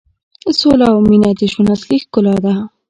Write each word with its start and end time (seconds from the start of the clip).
سوله 0.59 0.85
او 0.93 0.99
مینه 1.09 1.29
د 1.39 1.41
ژوند 1.51 1.69
اصلي 1.75 1.97
ښکلا 2.03 2.35
ده. 2.45 2.53